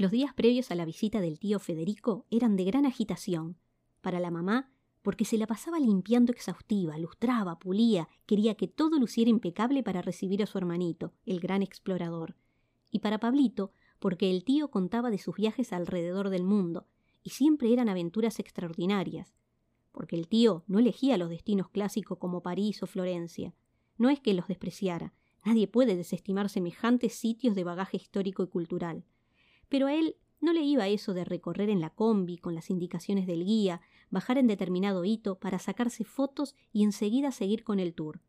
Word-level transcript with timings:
Los 0.00 0.12
días 0.12 0.32
previos 0.32 0.70
a 0.70 0.74
la 0.76 0.86
visita 0.86 1.20
del 1.20 1.38
tío 1.38 1.58
Federico 1.58 2.24
eran 2.30 2.56
de 2.56 2.64
gran 2.64 2.86
agitación. 2.86 3.58
Para 4.00 4.18
la 4.18 4.30
mamá, 4.30 4.72
porque 5.02 5.26
se 5.26 5.36
la 5.36 5.46
pasaba 5.46 5.78
limpiando 5.78 6.32
exhaustiva, 6.32 6.96
lustraba, 6.96 7.58
pulía, 7.58 8.08
quería 8.24 8.54
que 8.54 8.66
todo 8.66 8.98
luciera 8.98 9.28
impecable 9.28 9.82
para 9.82 10.00
recibir 10.00 10.42
a 10.42 10.46
su 10.46 10.56
hermanito, 10.56 11.12
el 11.26 11.38
gran 11.38 11.60
explorador. 11.60 12.34
Y 12.90 13.00
para 13.00 13.20
Pablito, 13.20 13.72
porque 13.98 14.30
el 14.30 14.42
tío 14.42 14.70
contaba 14.70 15.10
de 15.10 15.18
sus 15.18 15.36
viajes 15.36 15.70
alrededor 15.70 16.30
del 16.30 16.44
mundo, 16.44 16.86
y 17.22 17.28
siempre 17.28 17.70
eran 17.70 17.90
aventuras 17.90 18.38
extraordinarias. 18.38 19.34
Porque 19.92 20.16
el 20.16 20.28
tío 20.28 20.64
no 20.66 20.78
elegía 20.78 21.18
los 21.18 21.28
destinos 21.28 21.68
clásicos 21.68 22.16
como 22.16 22.40
París 22.40 22.82
o 22.82 22.86
Florencia. 22.86 23.52
No 23.98 24.08
es 24.08 24.18
que 24.18 24.32
los 24.32 24.48
despreciara, 24.48 25.12
nadie 25.44 25.68
puede 25.68 25.94
desestimar 25.94 26.48
semejantes 26.48 27.12
sitios 27.12 27.54
de 27.54 27.64
bagaje 27.64 27.98
histórico 27.98 28.42
y 28.42 28.46
cultural. 28.46 29.04
Pero 29.70 29.86
a 29.86 29.94
él 29.94 30.16
no 30.40 30.52
le 30.52 30.60
iba 30.60 30.88
eso 30.88 31.14
de 31.14 31.24
recorrer 31.24 31.70
en 31.70 31.80
la 31.80 31.90
combi 31.90 32.36
con 32.36 32.54
las 32.54 32.68
indicaciones 32.68 33.26
del 33.26 33.44
guía, 33.44 33.80
bajar 34.10 34.36
en 34.36 34.46
determinado 34.46 35.06
hito 35.06 35.38
para 35.38 35.58
sacarse 35.58 36.04
fotos 36.04 36.54
y 36.72 36.84
enseguida 36.84 37.32
seguir 37.32 37.64
con 37.64 37.80
el 37.80 37.94
tour. 37.94 38.20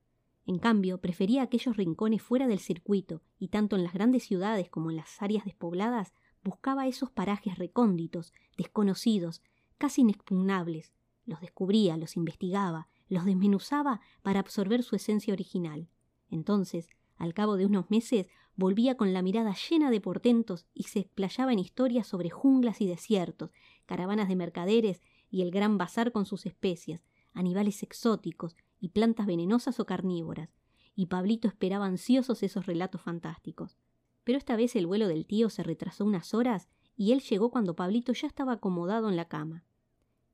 En 0.46 0.60
cambio, 0.60 1.00
prefería 1.00 1.44
aquellos 1.44 1.78
rincones 1.78 2.22
fuera 2.22 2.48
del 2.48 2.60
circuito, 2.60 3.22
y 3.40 3.50
tanto 3.50 3.76
en 3.76 3.84
las 3.84 3.94
grandes 3.94 4.24
ciudades 4.24 4.70
como 4.70 4.90
en 4.90 4.98
las 4.98 5.22
áreas 5.22 5.46
despobladas, 5.46 6.14
buscaba 6.44 6.88
esos 6.88 7.12
parajes 7.12 7.58
recónditos, 7.58 8.34
desconocidos, 8.58 9.42
casi 9.78 10.02
inexpugnables. 10.02 10.94
Los 11.26 11.42
descubría, 11.42 11.98
los 11.98 12.18
investigaba, 12.18 12.88
los 13.08 13.26
desmenuzaba 13.26 14.02
para 14.24 14.40
absorber 14.40 14.84
su 14.84 14.96
esencia 14.96 15.34
original. 15.34 15.88
Entonces, 16.30 16.88
al 17.18 17.34
cabo 17.34 17.56
de 17.56 17.68
unos 17.68 17.92
meses, 17.92 18.28
volvía 18.56 18.96
con 18.96 19.14
la 19.14 19.22
mirada 19.22 19.56
llena 19.70 19.90
de 19.90 20.02
portentos 20.02 20.66
y 20.74 20.84
se 20.84 21.00
explayaba 21.00 21.54
en 21.54 21.60
historias 21.60 22.08
sobre 22.08 22.30
junglas 22.30 22.82
y 22.82 22.88
desiertos, 22.88 23.52
caravanas 23.86 24.28
de 24.28 24.36
mercaderes 24.36 25.02
y 25.30 25.42
el 25.42 25.52
gran 25.52 25.78
bazar 25.78 26.12
con 26.12 26.26
sus 26.26 26.46
especias, 26.46 27.06
animales 27.34 27.84
exóticos 27.84 28.56
y 28.80 28.90
plantas 28.90 29.26
venenosas 29.26 29.80
o 29.80 29.86
carnívoras, 29.86 30.50
y 30.96 31.06
Pablito 31.06 31.48
esperaba 31.48 31.86
ansiosos 31.86 32.44
esos 32.44 32.66
relatos 32.66 33.02
fantásticos. 33.02 33.78
Pero 34.24 34.38
esta 34.38 34.56
vez 34.56 34.76
el 34.76 34.88
vuelo 34.88 35.08
del 35.08 35.26
tío 35.26 35.50
se 35.50 35.64
retrasó 35.64 36.06
unas 36.06 36.34
horas 36.34 36.70
y 36.96 37.14
él 37.14 37.22
llegó 37.22 37.50
cuando 37.50 37.76
Pablito 37.76 38.14
ya 38.14 38.28
estaba 38.28 38.54
acomodado 38.54 39.10
en 39.10 39.16
la 39.16 39.28
cama. 39.28 39.64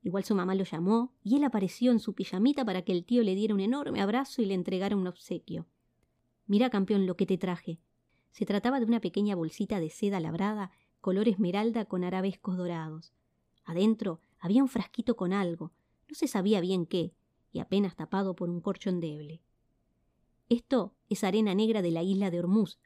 Igual 0.02 0.24
su 0.24 0.34
mamá 0.34 0.54
lo 0.54 0.64
llamó 0.64 1.14
y 1.22 1.36
él 1.36 1.44
apareció 1.44 1.92
en 1.92 2.00
su 2.00 2.14
pijamita 2.14 2.64
para 2.64 2.82
que 2.82 2.92
el 2.92 3.04
tío 3.04 3.22
le 3.22 3.34
diera 3.34 3.54
un 3.54 3.60
enorme 3.60 4.00
abrazo 4.00 4.42
y 4.42 4.46
le 4.46 4.54
entregara 4.54 4.96
un 4.96 5.06
obsequio. 5.06 5.66
Mira, 6.46 6.70
campeón, 6.70 7.06
lo 7.06 7.16
que 7.16 7.26
te 7.26 7.38
traje. 7.38 7.80
Se 8.30 8.46
trataba 8.46 8.80
de 8.80 8.86
una 8.86 9.00
pequeña 9.00 9.34
bolsita 9.34 9.80
de 9.80 9.90
seda 9.90 10.20
labrada, 10.20 10.70
color 11.00 11.28
esmeralda 11.28 11.84
con 11.84 12.04
arabescos 12.04 12.56
dorados. 12.56 13.12
Adentro 13.64 14.20
había 14.38 14.62
un 14.62 14.68
frasquito 14.68 15.16
con 15.16 15.32
algo, 15.32 15.72
no 16.08 16.14
se 16.14 16.28
sabía 16.28 16.60
bien 16.60 16.86
qué, 16.86 17.14
y 17.52 17.60
apenas 17.60 17.96
tapado 17.96 18.34
por 18.34 18.48
un 18.50 18.60
corcho 18.60 18.90
endeble. 18.90 19.42
Esto 20.48 20.94
es 21.08 21.24
arena 21.24 21.54
negra 21.54 21.82
de 21.82 21.90
la 21.90 22.02
isla 22.02 22.30
de 22.30 22.38
Hormuz. 22.38 22.78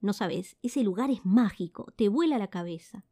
No 0.00 0.12
sabes, 0.12 0.56
ese 0.62 0.82
lugar 0.82 1.10
es 1.10 1.24
mágico, 1.24 1.92
te 1.96 2.08
vuela 2.08 2.38
la 2.38 2.48
cabeza. 2.48 3.04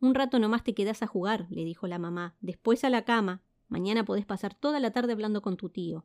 Un 0.00 0.14
rato 0.14 0.38
nomás 0.38 0.62
te 0.62 0.74
quedas 0.74 1.02
a 1.02 1.06
jugar, 1.06 1.46
le 1.50 1.64
dijo 1.64 1.86
la 1.86 1.98
mamá. 1.98 2.36
Después 2.40 2.84
a 2.84 2.90
la 2.90 3.04
cama. 3.04 3.42
Mañana 3.68 4.04
podés 4.04 4.26
pasar 4.26 4.54
toda 4.54 4.78
la 4.78 4.92
tarde 4.92 5.12
hablando 5.12 5.42
con 5.42 5.56
tu 5.56 5.70
tío. 5.70 6.04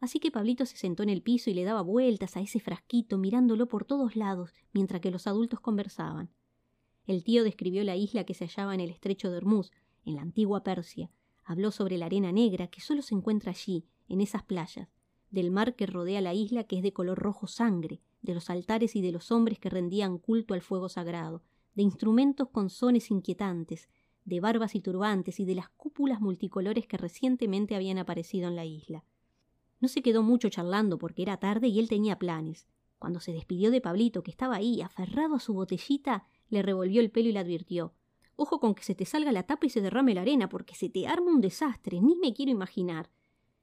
Así 0.00 0.20
que 0.20 0.30
Pablito 0.30 0.66
se 0.66 0.76
sentó 0.76 1.02
en 1.02 1.08
el 1.08 1.22
piso 1.22 1.50
y 1.50 1.54
le 1.54 1.64
daba 1.64 1.82
vueltas 1.82 2.36
a 2.36 2.40
ese 2.40 2.60
frasquito, 2.60 3.16
mirándolo 3.18 3.66
por 3.66 3.84
todos 3.84 4.16
lados, 4.16 4.52
mientras 4.72 5.00
que 5.00 5.10
los 5.10 5.26
adultos 5.26 5.60
conversaban. 5.60 6.30
El 7.06 7.24
tío 7.24 7.44
describió 7.44 7.84
la 7.84 7.96
isla 7.96 8.24
que 8.24 8.34
se 8.34 8.46
hallaba 8.46 8.74
en 8.74 8.80
el 8.80 8.90
estrecho 8.90 9.30
de 9.30 9.36
Hormuz, 9.36 9.70
en 10.04 10.16
la 10.16 10.22
antigua 10.22 10.62
Persia. 10.62 11.10
Habló 11.44 11.70
sobre 11.70 11.98
la 11.98 12.06
arena 12.06 12.32
negra 12.32 12.68
que 12.68 12.80
solo 12.80 13.02
se 13.02 13.14
encuentra 13.14 13.50
allí, 13.50 13.86
en 14.08 14.20
esas 14.20 14.42
playas, 14.42 14.88
del 15.30 15.50
mar 15.50 15.74
que 15.74 15.86
rodea 15.86 16.20
la 16.20 16.34
isla 16.34 16.64
que 16.64 16.76
es 16.76 16.82
de 16.82 16.92
color 16.92 17.18
rojo 17.18 17.46
sangre, 17.46 18.00
de 18.22 18.34
los 18.34 18.48
altares 18.48 18.96
y 18.96 19.02
de 19.02 19.12
los 19.12 19.30
hombres 19.30 19.58
que 19.58 19.68
rendían 19.68 20.18
culto 20.18 20.54
al 20.54 20.62
fuego 20.62 20.88
sagrado, 20.88 21.42
de 21.74 21.82
instrumentos 21.82 22.48
con 22.48 22.70
sones 22.70 23.10
inquietantes, 23.10 23.88
de 24.24 24.40
barbas 24.40 24.74
y 24.74 24.80
turbantes 24.80 25.40
y 25.40 25.44
de 25.44 25.54
las 25.54 25.68
cúpulas 25.68 26.20
multicolores 26.20 26.86
que 26.86 26.96
recientemente 26.96 27.74
habían 27.74 27.98
aparecido 27.98 28.48
en 28.48 28.56
la 28.56 28.64
isla. 28.64 29.04
No 29.84 29.88
se 29.88 30.00
quedó 30.00 30.22
mucho 30.22 30.48
charlando 30.48 30.96
porque 30.96 31.20
era 31.20 31.36
tarde 31.36 31.68
y 31.68 31.78
él 31.78 31.90
tenía 31.90 32.18
planes. 32.18 32.66
Cuando 32.98 33.20
se 33.20 33.34
despidió 33.34 33.70
de 33.70 33.82
Pablito, 33.82 34.22
que 34.22 34.30
estaba 34.30 34.56
ahí, 34.56 34.80
aferrado 34.80 35.34
a 35.34 35.40
su 35.40 35.52
botellita, 35.52 36.24
le 36.48 36.62
revolvió 36.62 37.02
el 37.02 37.10
pelo 37.10 37.28
y 37.28 37.32
le 37.32 37.40
advirtió 37.40 37.92
Ojo 38.36 38.60
con 38.60 38.74
que 38.74 38.82
se 38.82 38.94
te 38.94 39.04
salga 39.04 39.30
la 39.30 39.42
tapa 39.42 39.66
y 39.66 39.68
se 39.68 39.82
derrame 39.82 40.14
la 40.14 40.22
arena, 40.22 40.48
porque 40.48 40.74
se 40.74 40.88
te 40.88 41.06
arma 41.06 41.30
un 41.30 41.42
desastre, 41.42 42.00
ni 42.00 42.16
me 42.16 42.32
quiero 42.32 42.50
imaginar. 42.50 43.10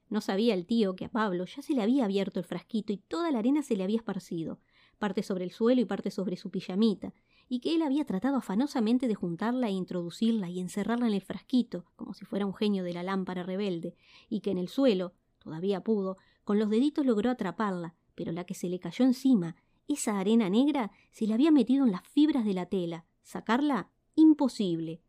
No 0.10 0.22
sabía 0.22 0.54
el 0.54 0.68
tío 0.68 0.96
que 0.96 1.06
a 1.06 1.10
Pablo 1.10 1.46
ya 1.46 1.64
se 1.64 1.74
le 1.74 1.82
había 1.82 2.06
abierto 2.06 2.40
el 2.40 2.46
frasquito 2.46 2.94
y 2.94 2.98
toda 2.98 3.32
la 3.32 3.40
arena 3.40 3.64
se 3.64 3.76
le 3.76 3.84
había 3.84 3.98
esparcido, 3.98 4.60
parte 5.00 5.24
sobre 5.24 5.46
el 5.46 5.52
suelo 5.52 5.82
y 5.82 5.86
parte 5.86 6.12
sobre 6.12 6.38
su 6.38 6.52
pijamita, 6.52 7.16
y 7.50 7.62
que 7.62 7.74
él 7.74 7.82
había 7.82 8.06
tratado 8.06 8.38
afanosamente 8.38 9.08
de 9.08 9.16
juntarla 9.16 9.70
e 9.70 9.72
introducirla 9.72 10.52
y 10.52 10.60
encerrarla 10.60 11.08
en 11.08 11.16
el 11.16 11.22
frasquito, 11.22 11.86
como 11.96 12.14
si 12.14 12.26
fuera 12.26 12.46
un 12.46 12.54
genio 12.54 12.84
de 12.84 12.94
la 12.94 13.02
lámpara 13.02 13.42
rebelde, 13.42 13.96
y 14.30 14.42
que 14.42 14.52
en 14.52 14.60
el 14.60 14.68
suelo, 14.68 15.16
Todavía 15.42 15.82
pudo. 15.82 16.18
Con 16.44 16.60
los 16.60 16.70
deditos 16.70 17.06
logró 17.06 17.32
atraparla, 17.32 17.96
pero 18.16 18.32
la 18.32 18.46
que 18.46 18.54
se 18.54 18.70
le 18.70 18.80
cayó 18.80 19.04
encima, 19.06 19.56
esa 19.88 20.20
arena 20.20 20.50
negra, 20.50 20.92
se 21.12 21.26
le 21.26 21.34
había 21.34 21.52
metido 21.52 21.86
en 21.86 21.92
las 21.92 22.08
fibras 22.08 22.46
de 22.46 22.54
la 22.54 22.68
tela. 22.68 23.06
Sacarla, 23.24 23.90
imposible. 24.16 25.02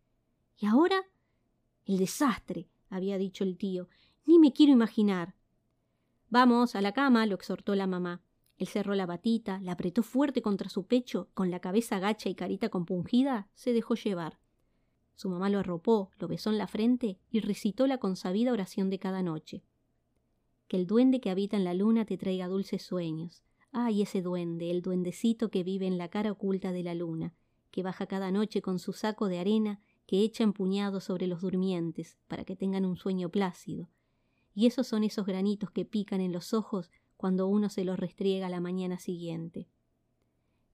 ¿Y 0.57 0.67
ahora? 0.67 1.05
El 1.85 1.99
desastre, 1.99 2.69
había 2.89 3.19
dicho 3.19 3.45
el 3.45 3.59
tío. 3.59 3.89
Ni 4.25 4.39
me 4.39 4.53
quiero 4.53 4.73
imaginar. 4.73 5.35
Vamos, 6.31 6.75
a 6.75 6.81
la 6.81 6.93
cama, 6.93 7.27
lo 7.27 7.35
exhortó 7.35 7.75
la 7.75 7.87
mamá. 7.87 8.23
Él 8.57 8.67
cerró 8.67 8.95
la 8.95 9.07
batita, 9.07 9.61
la 9.61 9.73
apretó 9.73 10.03
fuerte 10.03 10.41
contra 10.41 10.71
su 10.71 10.87
pecho, 10.87 11.29
con 11.35 11.51
la 11.51 11.61
cabeza 11.61 11.99
gacha 11.99 12.31
y 12.31 12.35
carita 12.35 12.71
compungida, 12.71 13.49
se 13.55 13.73
dejó 13.73 13.97
llevar. 13.97 14.39
Su 15.15 15.29
mamá 15.29 15.51
lo 15.51 15.59
arropó, 15.59 16.11
lo 16.19 16.29
besó 16.29 16.51
en 16.51 16.59
la 16.59 16.69
frente 16.69 17.19
y 17.31 17.41
recitó 17.41 17.87
la 17.87 17.99
consabida 17.99 18.53
oración 18.53 18.89
de 18.89 18.99
cada 18.99 19.23
noche 19.23 19.63
que 20.73 20.79
el 20.79 20.87
duende 20.87 21.21
que 21.21 21.29
habita 21.29 21.59
en 21.59 21.65
la 21.65 21.75
luna 21.75 22.07
te 22.07 22.17
traiga 22.17 22.49
dulces 22.49 22.81
sueños. 22.81 23.43
Ay, 23.73 24.01
ese 24.01 24.23
duende, 24.23 24.71
el 24.71 24.81
duendecito 24.81 25.51
que 25.51 25.63
vive 25.63 25.87
en 25.87 25.99
la 25.99 26.09
cara 26.09 26.33
oculta 26.33 26.73
de 26.73 26.83
la 26.83 26.95
luna, 26.95 27.35
que 27.71 27.83
baja 27.83 28.07
cada 28.07 28.31
noche 28.31 28.63
con 28.63 28.79
su 28.79 28.95
saco 28.95 29.29
de 29.29 29.39
arena 29.39 29.83
que 30.07 30.23
echa 30.23 30.45
empuñado 30.45 31.01
sobre 31.01 31.27
los 31.27 31.43
durmientes 31.43 32.17
para 32.27 32.47
que 32.47 32.57
tengan 32.57 32.87
un 32.87 32.97
sueño 32.97 33.29
plácido. 33.29 33.91
Y 34.55 34.65
esos 34.65 34.87
son 34.87 35.05
esos 35.05 35.27
granitos 35.27 35.71
que 35.71 35.85
pican 35.85 36.23
en 36.23 36.33
los 36.33 36.55
ojos 36.55 36.91
cuando 37.19 37.49
uno 37.49 37.69
se 37.69 37.85
los 37.85 37.99
restriega 37.99 38.49
la 38.49 38.61
mañana 38.61 38.99
siguiente. 38.99 39.69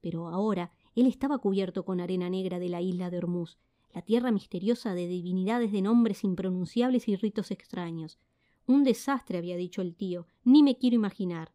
Pero 0.01 0.29
ahora 0.29 0.71
él 0.95 1.07
estaba 1.07 1.39
cubierto 1.39 1.85
con 1.85 1.99
arena 1.99 2.31
negra 2.31 2.61
de 2.61 2.69
la 2.69 2.81
isla 2.81 3.11
de 3.11 3.19
Hormuz, 3.19 3.59
la 3.93 4.03
tierra 4.03 4.31
misteriosa 4.31 4.95
de 4.95 5.09
divinidades 5.09 5.73
de 5.73 5.83
nombres 5.83 6.23
impronunciables 6.23 7.09
y 7.09 7.17
ritos 7.17 7.51
extraños, 7.51 8.21
un 8.69 8.85
desastre, 8.85 9.39
había 9.39 9.57
dicho 9.57 9.81
el 9.81 9.97
tío, 9.97 10.27
ni 10.45 10.63
me 10.63 10.77
quiero 10.77 10.95
imaginar. 10.95 11.53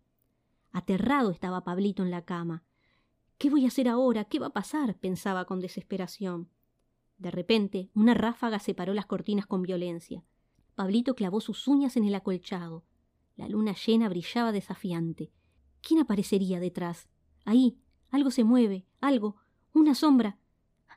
Aterrado 0.71 1.29
estaba 1.29 1.63
Pablito 1.63 2.01
en 2.01 2.09
la 2.09 2.25
cama. 2.25 2.63
¿Qué 3.37 3.51
voy 3.51 3.65
a 3.65 3.67
hacer 3.67 3.87
ahora? 3.87 4.25
¿Qué 4.25 4.39
va 4.39 4.47
a 4.47 4.53
pasar? 4.53 4.97
pensaba 4.97 5.45
con 5.45 5.59
desesperación. 5.59 6.49
De 7.19 7.29
repente, 7.29 7.91
una 7.93 8.15
ráfaga 8.15 8.57
separó 8.57 8.95
las 8.95 9.05
cortinas 9.05 9.45
con 9.45 9.61
violencia. 9.61 10.25
Pablito 10.73 11.13
clavó 11.13 11.39
sus 11.39 11.67
uñas 11.67 11.97
en 11.97 12.05
el 12.05 12.15
acolchado. 12.15 12.83
La 13.35 13.47
luna 13.47 13.75
llena 13.75 14.09
brillaba 14.09 14.51
desafiante. 14.51 15.31
¿Quién 15.81 15.99
aparecería 15.99 16.59
detrás? 16.59 17.07
Ahí. 17.45 17.77
Algo 18.09 18.31
se 18.31 18.43
mueve. 18.43 18.87
Algo. 19.01 19.35
Una 19.71 19.93
sombra. 19.93 20.39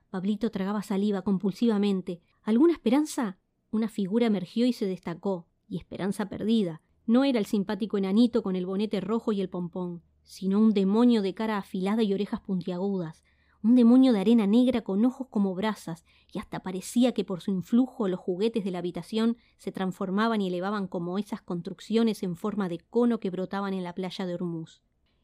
Pablito 0.08 0.50
tragaba 0.50 0.82
saliva 0.82 1.20
compulsivamente. 1.20 2.22
¿Alguna 2.42 2.72
esperanza? 2.72 3.38
Una 3.70 3.88
figura 3.90 4.26
emergió 4.26 4.64
y 4.64 4.72
se 4.72 4.86
destacó 4.86 5.46
y 5.68 5.78
esperanza 5.78 6.28
perdida. 6.28 6.82
No 7.06 7.24
era 7.24 7.38
el 7.38 7.46
simpático 7.46 7.98
enanito 7.98 8.42
con 8.42 8.56
el 8.56 8.66
bonete 8.66 9.00
rojo 9.00 9.32
y 9.32 9.40
el 9.40 9.48
pompón, 9.48 10.02
sino 10.22 10.58
un 10.58 10.74
demonio 10.74 11.22
de 11.22 11.34
cara 11.34 11.58
afilada 11.58 12.02
y 12.02 12.12
orejas 12.12 12.40
puntiagudas, 12.40 13.22
un 13.62 13.74
demonio 13.74 14.12
de 14.12 14.20
arena 14.20 14.46
negra 14.46 14.82
con 14.82 15.04
ojos 15.04 15.28
como 15.28 15.54
brasas, 15.54 16.04
y 16.32 16.38
hasta 16.38 16.60
parecía 16.60 17.12
que 17.12 17.24
por 17.24 17.40
su 17.40 17.50
influjo 17.50 18.08
los 18.08 18.20
juguetes 18.20 18.64
de 18.64 18.70
la 18.70 18.78
habitación 18.78 19.36
se 19.56 19.72
transformaban 19.72 20.40
y 20.40 20.48
elevaban 20.48 20.86
como 20.86 21.18
esas 21.18 21.42
construcciones 21.42 22.22
en 22.22 22.36
forma 22.36 22.68
de 22.68 22.78
cono 22.78 23.18
que 23.20 23.30
brotaban 23.30 23.74
en 23.74 23.84
la 23.84 23.94
playa 23.94 24.26
de 24.26 24.34
Hormuz. 24.34 24.82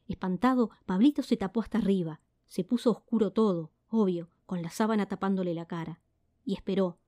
Espantado, 0.09 0.71
Pablito 0.87 1.23
se 1.23 1.37
tapó 1.37 1.61
hasta 1.61 1.79
arriba, 1.79 2.21
se 2.47 2.65
puso 2.65 2.91
oscuro 2.91 3.33
todo, 3.33 3.71
obvio, 3.89 4.29
con 4.47 4.63
la 4.63 4.71
sábana 4.71 5.07
tapándole 5.07 5.55
la 5.55 5.67
cara, 5.67 6.01
y 6.45 6.55
esperó. 6.55 6.99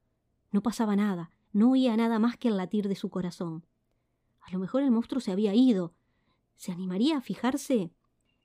No 0.53 0.63
pasaba 0.63 0.95
nada, 0.95 1.31
no 1.55 1.71
oía 1.71 1.97
nada 1.97 2.19
más 2.19 2.37
que 2.37 2.49
el 2.49 2.59
latir 2.59 2.89
de 2.89 2.97
su 2.97 3.09
corazón. 3.09 3.65
A 4.41 4.53
lo 4.53 4.59
mejor 4.59 4.83
el 4.83 4.91
monstruo 4.91 5.21
se 5.21 5.33
había 5.33 5.55
ido. 5.55 5.95
¿Se 6.57 6.73
animaría 6.73 7.17
a 7.17 7.21
fijarse? 7.23 7.93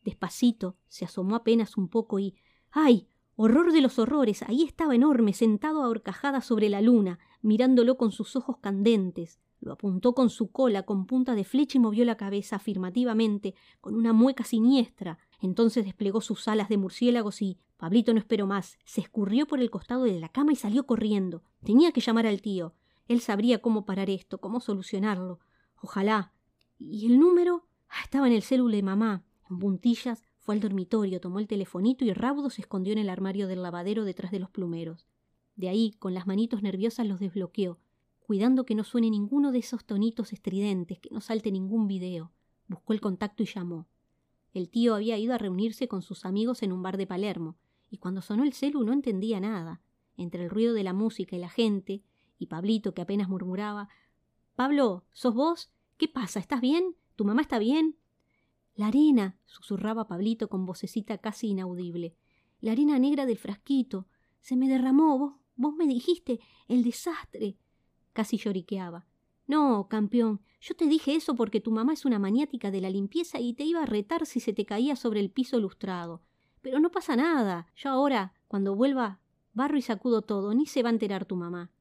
Despacito, 0.04 0.78
se 0.88 1.06
asomó 1.06 1.36
apenas 1.36 1.76
un 1.76 1.90
poco 1.90 2.20
y. 2.20 2.36
¡Ay! 2.72 3.08
Horror 3.36 3.72
de 3.72 3.82
los 3.82 4.00
horrores, 4.00 4.44
ahí 4.44 4.64
estaba 4.64 4.96
enorme, 4.96 5.34
sentado 5.34 5.82
a 5.82 5.88
horcajadas 5.88 6.46
sobre 6.46 6.70
la 6.70 6.82
luna, 6.82 7.20
mirándolo 7.42 7.98
con 7.98 8.12
sus 8.12 8.36
ojos 8.36 8.58
candentes. 8.58 9.40
Lo 9.62 9.74
apuntó 9.74 10.14
con 10.14 10.30
su 10.30 10.52
cola 10.52 10.84
con 10.84 11.06
punta 11.06 11.36
de 11.36 11.44
flecha 11.44 11.78
y 11.78 11.82
movió 11.82 12.06
la 12.06 12.18
cabeza 12.18 12.58
afirmativamente, 12.58 13.56
con 13.82 13.96
una 13.96 14.14
mueca 14.14 14.44
siniestra. 14.44 15.18
Entonces 15.42 15.86
desplegó 15.86 16.22
sus 16.22 16.48
alas 16.48 16.70
de 16.70 16.78
murciélagos 16.78 17.42
y 17.42 17.58
Pablito 17.78 18.14
no 18.14 18.20
esperó 18.20 18.46
más. 18.46 18.78
Se 18.86 19.02
escurrió 19.02 19.48
por 19.48 19.62
el 19.62 19.70
costado 19.70 20.04
de 20.04 20.20
la 20.20 20.30
cama 20.30 20.52
y 20.52 20.56
salió 20.58 20.86
corriendo. 20.86 21.44
Tenía 21.64 21.92
que 21.92 22.02
llamar 22.02 22.28
al 22.28 22.42
tío. 22.42 22.74
Él 23.10 23.20
sabría 23.20 23.62
cómo 23.62 23.84
parar 23.84 24.10
esto, 24.10 24.40
cómo 24.40 24.62
solucionarlo. 24.62 25.40
Ojalá. 25.82 26.32
¿Y 26.78 27.08
el 27.08 27.20
número? 27.20 27.68
Ah, 27.90 28.04
estaba 28.04 28.28
en 28.28 28.34
el 28.34 28.42
célulo 28.42 28.74
de 28.74 28.84
mamá. 28.84 29.26
En 29.50 29.60
puntillas 29.60 30.24
fue 30.38 30.56
al 30.56 30.62
dormitorio, 30.62 31.20
tomó 31.20 31.40
el 31.40 31.48
telefonito 31.48 32.06
y 32.06 32.14
raudo 32.14 32.50
se 32.50 32.62
escondió 32.62 32.94
en 32.94 33.00
el 33.00 33.10
armario 33.10 33.48
del 33.48 33.62
lavadero 33.62 34.06
detrás 34.06 34.32
de 34.32 34.40
los 34.40 34.50
plumeros. 34.50 35.06
De 35.58 35.68
ahí, 35.68 35.92
con 36.00 36.14
las 36.14 36.26
manitos 36.26 36.62
nerviosas, 36.62 37.06
los 37.06 37.20
desbloqueó 37.20 37.80
cuidando 38.30 38.64
que 38.64 38.76
no 38.76 38.84
suene 38.84 39.10
ninguno 39.10 39.52
de 39.52 39.58
esos 39.58 39.86
tonitos 39.86 40.34
estridentes, 40.34 41.00
que 41.00 41.10
no 41.10 41.20
salte 41.20 41.52
ningún 41.52 41.88
video. 41.88 42.32
Buscó 42.68 42.94
el 42.94 43.02
contacto 43.02 43.42
y 43.42 43.48
llamó. 43.48 43.88
El 44.54 44.70
tío 44.70 44.94
había 44.94 45.18
ido 45.18 45.34
a 45.34 45.40
reunirse 45.40 45.88
con 45.88 46.04
sus 46.04 46.26
amigos 46.26 46.62
en 46.62 46.72
un 46.72 46.84
bar 46.84 46.98
de 46.98 47.08
Palermo, 47.08 47.58
y 47.90 47.98
cuando 47.98 48.22
sonó 48.22 48.44
el 48.44 48.54
celu 48.54 48.84
no 48.84 48.94
entendía 48.94 49.40
nada. 49.40 49.82
Entre 50.16 50.44
el 50.44 50.52
ruido 50.52 50.76
de 50.76 50.84
la 50.84 50.94
música 50.94 51.36
y 51.36 51.40
la 51.40 51.50
gente, 51.50 52.04
y 52.40 52.48
Pablito 52.48 52.96
que 52.96 53.02
apenas 53.04 53.30
murmuraba 53.30 53.90
Pablo, 54.56 55.06
¿sos 55.14 55.34
vos? 55.36 55.72
¿Qué 55.98 56.08
pasa? 56.10 56.40
¿Estás 56.40 56.60
bien? 56.60 56.96
¿Tu 57.16 57.24
mamá 57.24 57.42
está 57.42 57.60
bien? 57.60 57.98
La 58.76 58.88
arena, 58.88 59.38
susurraba 59.46 60.08
Pablito 60.08 60.50
con 60.50 60.66
vocecita 60.66 61.18
casi 61.18 61.50
inaudible. 61.50 62.16
La 62.60 62.74
arena 62.74 63.00
negra 63.00 63.26
del 63.26 63.38
frasquito. 63.38 64.08
Se 64.42 64.58
me 64.58 64.68
derramó. 64.68 65.18
Vos, 65.18 65.34
vos 65.56 65.76
me 65.76 65.88
dijiste 65.88 66.42
el 66.68 66.84
desastre. 66.84 67.58
Casi 68.12 68.38
lloriqueaba. 68.38 69.06
No, 69.48 69.88
campeón, 69.88 70.42
yo 70.60 70.76
te 70.76 70.88
dije 70.88 71.16
eso 71.16 71.36
porque 71.36 71.62
tu 71.62 71.72
mamá 71.72 71.94
es 71.94 72.04
una 72.04 72.20
maniática 72.20 72.70
de 72.70 72.82
la 72.82 72.90
limpieza 72.90 73.40
y 73.40 73.54
te 73.54 73.64
iba 73.64 73.84
a 73.84 73.86
retar 73.86 74.26
si 74.26 74.42
se 74.42 74.52
te 74.52 74.66
caía 74.66 74.98
sobre 74.98 75.22
el 75.22 75.32
piso 75.32 75.58
lustrado. 75.60 76.22
Pero 76.62 76.80
no 76.80 76.92
pasa 76.92 77.16
nada. 77.16 77.68
Yo 77.76 77.90
ahora, 77.90 78.34
cuando 78.50 78.76
vuelva, 78.76 79.22
barro 79.54 79.78
y 79.78 79.82
sacudo 79.82 80.22
todo, 80.22 80.54
ni 80.54 80.66
se 80.66 80.84
va 80.84 80.90
a 80.90 80.92
enterar 80.92 81.26
tu 81.26 81.38
mamá. 81.38 81.72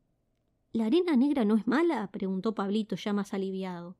¿La 0.73 0.87
arena 0.87 1.17
negra 1.17 1.45
no 1.45 1.57
es 1.57 1.67
mala? 1.67 2.11
preguntó 2.11 2.55
Pablito 2.55 2.97
ya 2.97 3.13
más 3.13 3.33
aliviado. 3.33 3.97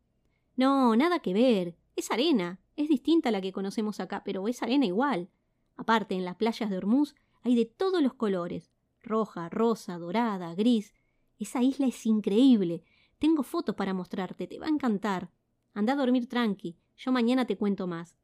No, 0.57 0.95
nada 0.97 1.21
que 1.21 1.33
ver. 1.33 1.77
Es 1.97 2.11
arena. 2.11 2.61
Es 2.77 2.89
distinta 2.89 3.31
a 3.31 3.33
la 3.33 3.41
que 3.41 3.53
conocemos 3.53 4.01
acá, 4.01 4.23
pero 4.25 4.47
es 4.49 4.63
arena 4.63 4.87
igual. 4.87 5.31
Aparte, 5.77 6.15
en 6.15 6.25
las 6.25 6.37
playas 6.37 6.69
de 6.69 6.77
Hormuz 6.77 7.15
hay 7.43 7.55
de 7.55 7.65
todos 7.65 8.03
los 8.03 8.15
colores. 8.15 8.71
Roja, 9.03 9.49
rosa, 9.49 9.99
dorada, 9.99 10.55
gris. 10.55 10.95
Esa 11.39 11.63
isla 11.63 11.87
es 11.87 12.05
increíble. 12.05 12.83
Tengo 13.19 13.43
fotos 13.43 13.75
para 13.75 13.95
mostrarte, 13.95 14.47
te 14.47 14.59
va 14.59 14.67
a 14.67 14.71
encantar. 14.71 15.31
Anda 15.75 15.95
a 15.95 15.97
dormir 15.97 16.29
tranqui, 16.29 16.77
yo 16.97 17.13
mañana 17.13 17.47
te 17.47 17.57
cuento 17.57 17.87
más. 17.87 18.17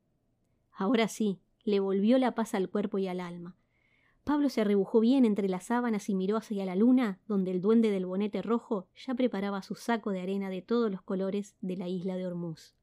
Ahora 0.73 1.09
sí, 1.09 1.41
le 1.63 1.81
volvió 1.81 2.19
la 2.19 2.35
paz 2.35 2.55
al 2.55 2.69
cuerpo 2.69 2.99
y 2.99 3.07
al 3.07 3.21
alma. 3.21 3.57
Pablo 4.25 4.49
se 4.49 4.63
arrebujó 4.63 5.01
bien 5.01 5.27
entre 5.27 5.51
las 5.51 5.65
sábanas 5.65 6.09
y 6.09 6.15
miró 6.15 6.39
hacia 6.39 6.65
la 6.65 6.75
luna, 6.75 7.21
donde 7.29 7.51
el 7.51 7.61
duende 7.61 7.91
del 7.91 8.07
bonete 8.07 8.41
rojo 8.41 8.89
ya 8.97 9.15
preparaba 9.15 9.63
su 9.63 9.75
saco 9.75 10.11
de 10.11 10.23
arena 10.23 10.49
de 10.49 10.63
todos 10.63 10.91
los 10.91 11.03
colores 11.03 11.57
de 11.61 11.77
la 11.77 11.89
isla 11.89 12.17
de 12.17 12.27
Hormuz. 12.27 12.75